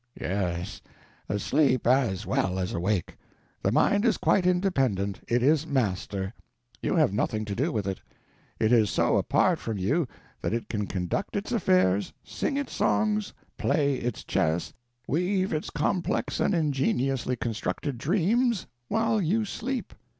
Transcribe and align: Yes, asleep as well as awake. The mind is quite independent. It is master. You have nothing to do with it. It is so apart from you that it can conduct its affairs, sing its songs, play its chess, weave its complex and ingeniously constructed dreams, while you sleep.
Yes, 0.19 0.81
asleep 1.29 1.85
as 1.85 2.25
well 2.25 2.57
as 2.57 2.73
awake. 2.73 3.17
The 3.61 3.71
mind 3.71 4.03
is 4.03 4.17
quite 4.17 4.47
independent. 4.47 5.19
It 5.27 5.43
is 5.43 5.67
master. 5.67 6.33
You 6.81 6.95
have 6.95 7.13
nothing 7.13 7.45
to 7.45 7.53
do 7.53 7.71
with 7.71 7.85
it. 7.85 8.01
It 8.59 8.71
is 8.71 8.89
so 8.89 9.17
apart 9.17 9.59
from 9.59 9.77
you 9.77 10.07
that 10.41 10.55
it 10.55 10.69
can 10.69 10.87
conduct 10.87 11.35
its 11.35 11.51
affairs, 11.51 12.13
sing 12.23 12.57
its 12.57 12.73
songs, 12.73 13.31
play 13.59 13.93
its 13.97 14.23
chess, 14.23 14.73
weave 15.07 15.53
its 15.53 15.69
complex 15.69 16.39
and 16.39 16.55
ingeniously 16.55 17.35
constructed 17.35 17.99
dreams, 17.99 18.65
while 18.87 19.21
you 19.21 19.45
sleep. 19.45 19.93